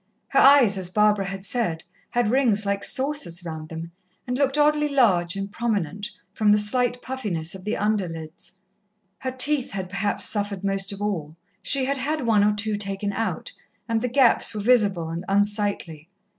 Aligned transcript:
Her 0.29 0.39
eyes, 0.39 0.79
as 0.79 0.89
Barbara 0.89 1.27
had 1.27 1.45
said, 1.45 1.83
had 2.09 2.31
rings 2.31 2.65
like 2.65 2.83
saucers 2.83 3.45
round 3.45 3.69
them, 3.69 3.91
and 4.25 4.35
looked 4.35 4.57
oddly 4.57 4.89
large 4.89 5.35
and 5.35 5.51
prominent, 5.51 6.09
from 6.33 6.51
the 6.51 6.57
slight 6.57 7.03
puffiness 7.03 7.53
of 7.53 7.65
the 7.65 7.77
under 7.77 8.07
lids. 8.09 8.53
Her 9.19 9.29
teeth 9.29 9.69
had, 9.69 9.89
perhaps, 9.91 10.25
suffered 10.25 10.63
most 10.63 10.91
of 10.91 11.03
all. 11.03 11.35
She 11.61 11.85
had 11.85 11.97
had 11.97 12.21
one 12.25 12.43
or 12.43 12.55
two 12.55 12.77
taken 12.77 13.13
out, 13.13 13.51
and 13.87 14.01
the 14.01 14.09
gaps 14.09 14.55
were 14.55 14.61
visible 14.61 15.09
and 15.09 15.23
unsightly. 15.29 16.09